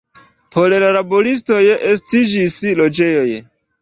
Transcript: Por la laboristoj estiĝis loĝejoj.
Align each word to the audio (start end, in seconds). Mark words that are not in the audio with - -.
Por 0.55 0.73
la 0.83 0.87
laboristoj 0.95 1.59
estiĝis 1.93 2.57
loĝejoj. 2.81 3.29